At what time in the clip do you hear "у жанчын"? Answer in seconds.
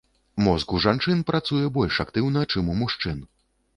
0.77-1.21